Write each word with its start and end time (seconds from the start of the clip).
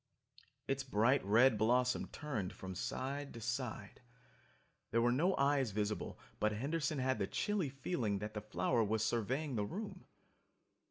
Its 0.67 0.83
bright 0.83 1.23
red 1.23 1.59
blossom 1.59 2.07
turned 2.07 2.53
from 2.53 2.73
side 2.73 3.31
to 3.35 3.39
side. 3.39 4.01
There 4.89 4.99
were 4.99 5.11
no 5.11 5.35
eyes 5.37 5.69
visible 5.69 6.17
but 6.39 6.53
Henderson 6.53 6.97
had 6.97 7.19
the 7.19 7.27
chilly 7.27 7.69
feeling 7.69 8.17
that 8.17 8.33
the 8.33 8.41
flower 8.41 8.83
was 8.83 9.03
surveying 9.05 9.53
the 9.57 9.63
room. 9.63 10.07